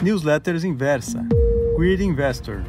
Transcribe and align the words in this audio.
Newsletters 0.00 0.62
Inversa. 0.62 1.26
Queer 1.76 2.00
Investor. 2.00 2.62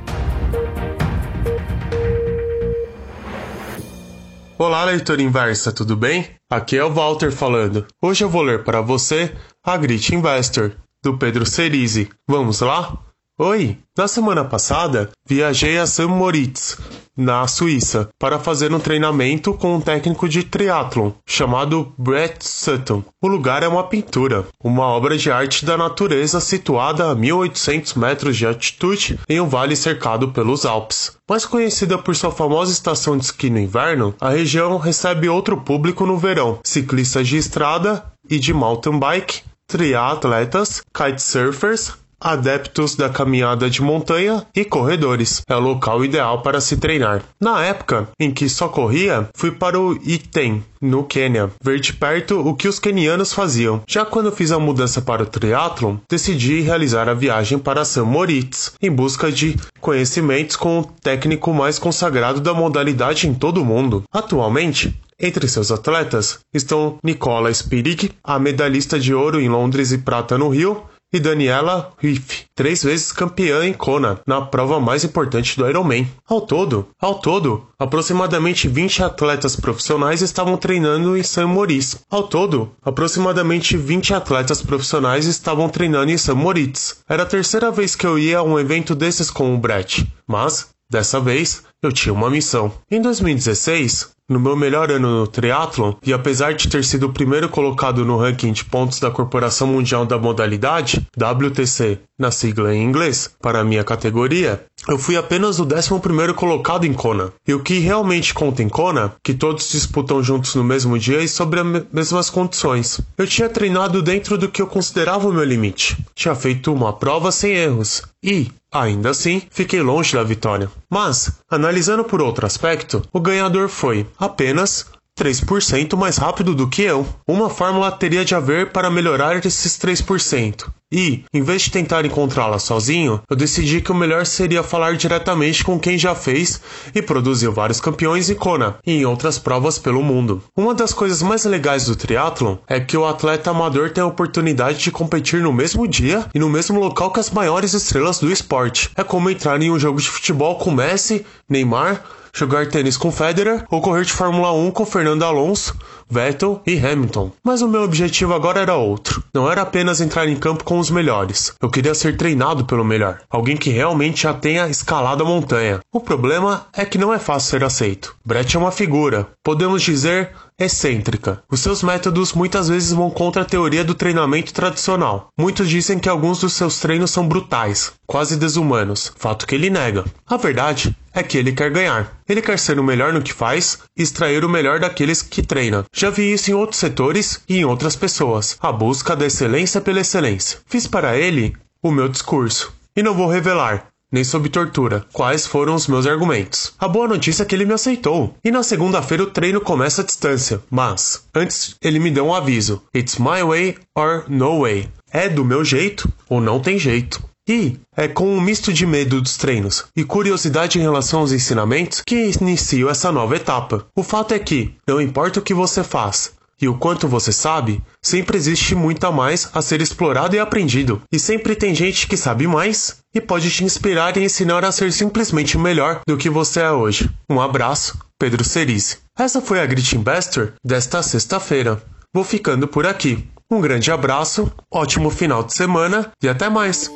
Olá, 4.57 4.83
leitor 4.83 5.19
inversa, 5.19 5.71
tudo 5.71 5.95
bem? 5.95 6.27
Aqui 6.49 6.75
é 6.75 6.83
o 6.83 6.91
Walter 6.91 7.31
falando. 7.31 7.85
Hoje 8.01 8.23
eu 8.23 8.29
vou 8.29 8.41
ler 8.41 8.63
para 8.63 8.81
você 8.81 9.31
a 9.63 9.77
Grit 9.77 10.13
Investor, 10.13 10.71
do 11.03 11.17
Pedro 11.19 11.45
Cerise. 11.45 12.09
Vamos 12.27 12.61
lá? 12.61 12.97
Oi! 13.41 13.77
Na 13.97 14.05
semana 14.05 14.43
passada, 14.43 15.11
viajei 15.25 15.77
a 15.79 15.87
St. 15.87 16.07
Moritz, 16.07 16.77
na 17.15 17.47
Suíça, 17.47 18.09
para 18.19 18.37
fazer 18.37 18.73
um 18.73 18.81
treinamento 18.81 19.53
com 19.53 19.75
um 19.75 19.79
técnico 19.79 20.27
de 20.27 20.43
triatlon 20.43 21.13
chamado 21.25 21.93
Brett 21.97 22.45
Sutton. 22.45 23.01
O 23.21 23.29
lugar 23.29 23.63
é 23.63 23.67
uma 23.69 23.85
pintura, 23.85 24.45
uma 24.61 24.87
obra 24.87 25.17
de 25.17 25.31
arte 25.31 25.63
da 25.63 25.77
natureza 25.77 26.41
situada 26.41 27.09
a 27.09 27.15
1800 27.15 27.93
metros 27.93 28.35
de 28.35 28.45
altitude 28.45 29.17
em 29.29 29.39
um 29.39 29.47
vale 29.47 29.77
cercado 29.77 30.33
pelos 30.33 30.65
Alpes. 30.65 31.13
Mais 31.29 31.45
conhecida 31.45 31.97
por 31.97 32.17
sua 32.17 32.31
famosa 32.31 32.73
estação 32.73 33.17
de 33.17 33.23
esqui 33.23 33.49
no 33.49 33.59
inverno, 33.59 34.13
a 34.19 34.31
região 34.31 34.77
recebe 34.77 35.29
outro 35.29 35.61
público 35.61 36.05
no 36.05 36.17
verão: 36.17 36.59
ciclistas 36.65 37.25
de 37.25 37.37
estrada 37.37 38.03
e 38.29 38.37
de 38.37 38.53
mountain 38.53 38.99
bike, 38.99 39.43
triatletas, 39.65 40.81
kitesurfers, 40.93 41.93
adeptos 42.19 42.95
da 42.95 43.09
caminhada 43.09 43.69
de 43.69 43.81
montanha 43.81 44.45
e 44.55 44.65
corredores. 44.65 45.41
É 45.47 45.55
o 45.55 45.59
local 45.59 46.03
ideal 46.03 46.41
para 46.41 46.61
se 46.61 46.77
treinar. 46.77 47.21
Na 47.39 47.63
época 47.63 48.09
em 48.19 48.31
que 48.31 48.49
só 48.49 48.67
corria, 48.67 49.29
fui 49.35 49.51
para 49.51 49.79
o 49.79 49.93
Iten, 50.03 50.63
no 50.81 51.03
Quênia, 51.03 51.49
ver 51.61 51.79
de 51.79 51.93
perto 51.93 52.39
o 52.39 52.55
que 52.55 52.67
os 52.67 52.79
quenianos 52.79 53.33
faziam. 53.33 53.81
Já 53.87 54.05
quando 54.05 54.31
fiz 54.31 54.51
a 54.51 54.59
mudança 54.59 55.01
para 55.01 55.23
o 55.23 55.25
triatlon, 55.25 55.97
decidi 56.09 56.61
realizar 56.61 57.09
a 57.09 57.13
viagem 57.13 57.59
para 57.59 57.85
São 57.85 58.05
Moritz, 58.05 58.73
em 58.81 58.91
busca 58.91 59.31
de 59.31 59.57
conhecimentos 59.81 60.55
com 60.55 60.79
o 60.79 60.85
técnico 60.85 61.53
mais 61.53 61.79
consagrado 61.79 62.39
da 62.39 62.53
modalidade 62.53 63.27
em 63.27 63.33
todo 63.33 63.61
o 63.61 63.65
mundo. 63.65 64.03
Atualmente, 64.11 64.97
entre 65.19 65.49
seus 65.49 65.69
atletas 65.69 66.39
estão 66.53 66.97
Nicola 67.03 67.53
Spirig, 67.53 68.11
a 68.23 68.39
medalhista 68.39 68.97
de 68.97 69.13
ouro 69.13 69.41
em 69.41 69.49
Londres 69.49 69.91
e 69.91 69.97
prata 69.97 70.37
no 70.37 70.47
Rio, 70.47 70.83
e 71.11 71.19
Daniela 71.19 71.91
Riff, 71.97 72.45
três 72.53 72.83
vezes 72.83 73.11
campeã 73.11 73.65
em 73.65 73.73
Kona, 73.73 74.19
na 74.25 74.41
prova 74.41 74.79
mais 74.79 75.03
importante 75.03 75.57
do 75.57 75.67
Ironman. 75.67 76.07
Ao 76.27 76.41
todo, 76.41 76.87
ao 76.99 77.15
todo, 77.15 77.67
aproximadamente 77.77 78.67
20 78.67 79.03
atletas 79.03 79.55
profissionais 79.55 80.21
estavam 80.21 80.57
treinando 80.57 81.17
em 81.17 81.23
San 81.23 81.47
Moritz. 81.47 81.97
Ao 82.09 82.23
todo, 82.23 82.71
aproximadamente 82.83 83.75
20 83.75 84.13
atletas 84.13 84.61
profissionais 84.61 85.25
estavam 85.25 85.67
treinando 85.69 86.11
em 86.11 86.17
San 86.17 86.35
Moritz. 86.35 86.97
Era 87.07 87.23
a 87.23 87.25
terceira 87.25 87.71
vez 87.71 87.95
que 87.95 88.05
eu 88.05 88.19
ia 88.19 88.39
a 88.39 88.43
um 88.43 88.59
evento 88.59 88.93
desses 88.93 89.31
com 89.31 89.53
o 89.53 89.57
Brett, 89.57 90.07
mas 90.27 90.69
Dessa 90.91 91.19
vez, 91.19 91.61
eu 91.83 91.91
tinha 91.91 92.11
uma 92.11 92.31
missão. 92.31 92.73
Em 92.89 92.99
2016, 92.99 94.09
no 94.29 94.39
meu 94.39 94.55
melhor 94.55 94.91
ano 94.91 95.21
no 95.21 95.27
triatlon, 95.27 95.93
e 96.05 96.13
apesar 96.13 96.53
de 96.53 96.69
ter 96.69 96.83
sido 96.83 97.07
o 97.07 97.13
primeiro 97.13 97.49
colocado 97.49 98.05
no 98.05 98.17
ranking 98.17 98.53
de 98.53 98.63
pontos 98.63 98.99
da 98.99 99.09
Corporação 99.09 99.67
Mundial 99.67 100.05
da 100.05 100.19
Modalidade, 100.19 101.05
WTC, 101.17 101.99
na 102.17 102.31
sigla 102.31 102.75
em 102.75 102.83
inglês, 102.83 103.31
para 103.41 103.61
a 103.61 103.63
minha 103.63 103.83
categoria, 103.83 104.63
eu 104.87 104.97
fui 104.97 105.15
apenas 105.15 105.59
o 105.59 105.63
11 105.63 106.33
colocado 106.33 106.85
em 106.85 106.93
Kona. 106.93 107.31
E 107.47 107.53
o 107.53 107.61
que 107.61 107.79
realmente 107.79 108.33
conta 108.33 108.61
em 108.61 108.69
Kona, 108.69 109.13
que 109.23 109.33
todos 109.33 109.71
disputam 109.71 110.21
juntos 110.21 110.53
no 110.55 110.63
mesmo 110.63 110.99
dia 110.99 111.21
e 111.21 111.27
sobre 111.27 111.59
as 111.59 111.83
mesmas 111.91 112.29
condições. 112.29 112.99
Eu 113.17 113.25
tinha 113.25 113.49
treinado 113.49 114.01
dentro 114.01 114.37
do 114.37 114.49
que 114.49 114.61
eu 114.61 114.67
considerava 114.67 115.27
o 115.27 115.33
meu 115.33 115.43
limite. 115.43 115.97
Tinha 116.13 116.35
feito 116.35 116.73
uma 116.73 116.93
prova 116.93 117.31
sem 117.31 117.53
erros. 117.53 118.03
E, 118.21 118.51
Ainda 118.71 119.09
assim, 119.09 119.41
fiquei 119.49 119.81
longe 119.81 120.15
da 120.15 120.23
vitória. 120.23 120.69
Mas, 120.89 121.31
analisando 121.49 122.03
por 122.03 122.21
outro 122.21 122.45
aspecto, 122.45 123.01
o 123.11 123.19
ganhador 123.19 123.67
foi 123.67 124.05
apenas 124.17 124.85
3% 125.19 125.97
mais 125.97 126.17
rápido 126.17 126.53
do 126.53 126.69
que 126.69 126.83
eu. 126.83 127.05
Uma 127.27 127.49
fórmula 127.49 127.91
teria 127.91 128.23
de 128.23 128.35
haver 128.35 128.71
para 128.71 128.89
melhorar 128.89 129.43
esses 129.45 129.77
3%. 129.77 130.69
E, 130.91 131.23
em 131.31 131.43
vez 131.43 131.61
de 131.61 131.71
tentar 131.71 132.03
encontrá-la 132.03 132.57
sozinho, 132.57 133.21
eu 133.29 133.35
decidi 133.35 133.79
que 133.79 133.91
o 133.91 133.95
melhor 133.95 134.25
seria 134.25 134.63
falar 134.63 134.97
diretamente 134.97 135.63
com 135.63 135.79
quem 135.79 135.99
já 135.99 136.15
fez 136.15 136.59
e 136.95 136.99
produziu 136.99 137.51
vários 137.51 137.79
campeões 137.79 138.27
em 138.27 138.33
Kona 138.33 138.77
e 138.83 138.93
em 138.93 139.05
outras 139.05 139.37
provas 139.37 139.77
pelo 139.77 140.01
mundo. 140.01 140.43
Uma 140.57 140.73
das 140.73 140.91
coisas 140.91 141.21
mais 141.21 141.45
legais 141.45 141.85
do 141.85 141.95
triatlon 141.95 142.57
é 142.67 142.79
que 142.79 142.97
o 142.97 143.05
atleta 143.05 143.51
amador 143.51 143.91
tem 143.91 144.03
a 144.03 144.07
oportunidade 144.07 144.79
de 144.79 144.89
competir 144.91 145.41
no 145.41 145.53
mesmo 145.53 145.87
dia 145.87 146.25
e 146.33 146.39
no 146.39 146.49
mesmo 146.49 146.79
local 146.79 147.11
que 147.11 147.19
as 147.19 147.29
maiores 147.29 147.73
estrelas 147.73 148.17
do 148.17 148.31
esporte. 148.31 148.89
É 148.95 149.03
como 149.03 149.29
entrar 149.29 149.61
em 149.61 149.69
um 149.69 149.77
jogo 149.77 150.01
de 150.01 150.09
futebol 150.09 150.55
com 150.55 150.71
Messi, 150.71 151.23
Neymar, 151.47 152.03
jogar 152.33 152.67
tênis 152.67 152.97
com 152.97 153.11
Federer 153.11 153.65
ou 153.69 153.81
correr 153.81 154.05
de 154.05 154.13
Fórmula 154.13 154.51
1 154.53 154.71
com 154.71 154.85
Fernando 154.85 155.23
Alonso, 155.23 155.75
Vettel 156.09 156.61
e 156.65 156.77
Hamilton. 156.77 157.31
Mas 157.43 157.61
o 157.61 157.67
meu 157.67 157.83
objetivo 157.83 158.33
agora 158.33 158.61
era 158.61 158.75
outro. 158.75 159.23
Não 159.33 159.49
era 159.49 159.61
apenas 159.61 160.01
entrar 160.01 160.27
em 160.27 160.35
campo 160.35 160.63
com 160.63 160.79
os 160.79 160.89
melhores. 160.89 161.53
Eu 161.61 161.69
queria 161.69 161.93
ser 161.93 162.17
treinado 162.17 162.65
pelo 162.65 162.83
melhor. 162.83 163.21
Alguém 163.29 163.55
que 163.55 163.69
realmente 163.69 164.23
já 164.23 164.33
tenha 164.33 164.67
escalado 164.67 165.23
a 165.23 165.27
montanha. 165.27 165.79
O 165.93 165.99
problema 165.99 166.65
é 166.73 166.83
que 166.85 166.97
não 166.97 167.13
é 167.13 167.19
fácil 167.19 167.51
ser 167.51 167.63
aceito. 167.63 168.15
Brett 168.25 168.55
é 168.55 168.59
uma 168.59 168.71
figura. 168.71 169.27
Podemos 169.43 169.81
dizer 169.81 170.31
excêntrica. 170.59 171.41
Os 171.49 171.61
seus 171.61 171.81
métodos 171.81 172.33
muitas 172.33 172.67
vezes 172.67 172.91
vão 172.91 173.09
contra 173.09 173.43
a 173.43 173.45
teoria 173.45 173.83
do 173.83 173.95
treinamento 173.95 174.53
tradicional. 174.53 175.29
Muitos 175.39 175.69
dizem 175.69 175.97
que 175.97 176.09
alguns 176.09 176.41
dos 176.41 176.53
seus 176.53 176.79
treinos 176.79 177.11
são 177.11 177.27
brutais, 177.27 177.93
quase 178.05 178.35
desumanos, 178.35 179.13
fato 179.15 179.47
que 179.47 179.55
ele 179.55 179.69
nega. 179.69 180.03
A 180.27 180.37
verdade 180.37 180.95
é 181.13 181.23
que 181.23 181.37
ele 181.37 181.51
quer 181.51 181.71
ganhar. 181.71 182.19
Ele 182.27 182.41
quer 182.41 182.59
ser 182.59 182.79
o 182.79 182.83
melhor 182.83 183.13
no 183.13 183.21
que 183.21 183.33
faz 183.33 183.79
e 183.97 184.03
extrair 184.03 184.43
o 184.43 184.49
melhor 184.49 184.79
daqueles 184.79 185.21
que 185.21 185.41
treina. 185.41 185.85
Já 185.93 186.09
vi 186.09 186.33
isso 186.33 186.51
em 186.51 186.53
outros 186.53 186.79
setores 186.79 187.41
e 187.47 187.57
em 187.57 187.65
outras 187.65 187.95
pessoas. 187.95 188.57
A 188.61 188.71
busca 188.71 189.15
da 189.15 189.25
excelência 189.25 189.81
pela 189.81 190.01
excelência. 190.01 190.59
Fiz 190.67 190.85
para 190.85 191.17
ele 191.17 191.55
o 191.81 191.91
meu 191.91 192.09
discurso. 192.09 192.73
E 192.95 193.01
não 193.01 193.13
vou 193.13 193.27
revelar, 193.27 193.87
nem 194.11 194.23
sob 194.23 194.49
tortura. 194.49 195.05
Quais 195.13 195.45
foram 195.45 195.75
os 195.75 195.87
meus 195.87 196.05
argumentos? 196.05 196.73
A 196.79 196.87
boa 196.87 197.07
notícia 197.07 197.43
é 197.43 197.45
que 197.45 197.55
ele 197.55 197.65
me 197.65 197.73
aceitou. 197.73 198.35
E 198.43 198.51
na 198.51 198.63
segunda-feira 198.63 199.23
o 199.23 199.31
treino 199.31 199.61
começa 199.61 200.01
à 200.01 200.05
distância. 200.05 200.61
Mas, 200.69 201.23
antes, 201.33 201.75
ele 201.81 201.99
me 201.99 202.11
deu 202.11 202.25
um 202.25 202.33
aviso: 202.33 202.81
It's 202.95 203.17
my 203.17 203.43
way 203.43 203.77
or 203.95 204.25
no 204.27 204.61
way. 204.61 204.89
É 205.11 205.27
do 205.27 205.43
meu 205.45 205.63
jeito 205.63 206.11
ou 206.29 206.39
não 206.39 206.59
tem 206.59 206.77
jeito. 206.77 207.21
E 207.47 207.79
é 207.97 208.07
com 208.07 208.27
um 208.27 208.39
misto 208.39 208.71
de 208.71 208.85
medo 208.85 209.19
dos 209.19 209.35
treinos 209.35 209.85
e 209.95 210.03
curiosidade 210.03 210.77
em 210.77 210.83
relação 210.83 211.21
aos 211.21 211.31
ensinamentos 211.31 212.03
que 212.05 212.31
inicio 212.39 212.87
essa 212.87 213.11
nova 213.11 213.35
etapa. 213.35 213.87
O 213.95 214.03
fato 214.03 214.35
é 214.35 214.39
que, 214.39 214.75
não 214.87 215.01
importa 215.01 215.39
o 215.39 215.41
que 215.41 215.51
você 215.51 215.83
faz, 215.83 216.31
e 216.61 216.67
o 216.67 216.77
quanto 216.77 217.07
você 217.07 217.31
sabe, 217.31 217.81
sempre 218.01 218.37
existe 218.37 218.75
muito 218.75 219.03
a 219.05 219.11
mais 219.11 219.49
a 219.53 219.61
ser 219.61 219.81
explorado 219.81 220.35
e 220.35 220.39
aprendido. 220.39 221.01
E 221.11 221.17
sempre 221.17 221.55
tem 221.55 221.73
gente 221.73 222.05
que 222.05 222.17
sabe 222.17 222.45
mais 222.45 222.97
e 223.13 223.19
pode 223.21 223.49
te 223.49 223.63
inspirar 223.63 224.17
e 224.17 224.23
ensinar 224.23 224.63
a 224.63 224.71
ser 224.71 224.91
simplesmente 224.91 225.57
melhor 225.57 226.01
do 226.07 226.17
que 226.17 226.29
você 226.29 226.61
é 226.61 226.71
hoje. 226.71 227.09
Um 227.29 227.41
abraço, 227.41 227.97
Pedro 228.17 228.43
Cerise. 228.43 228.97
Essa 229.17 229.41
foi 229.41 229.59
a 229.59 229.65
Grit 229.65 229.95
Investor 229.95 230.53
desta 230.63 231.01
sexta-feira. 231.01 231.81
Vou 232.13 232.23
ficando 232.23 232.67
por 232.67 232.85
aqui. 232.85 233.27
Um 233.51 233.61
grande 233.61 233.91
abraço, 233.91 234.51
ótimo 234.71 235.09
final 235.09 235.43
de 235.43 235.53
semana 235.53 236.11
e 236.21 236.29
até 236.29 236.49
mais! 236.49 236.89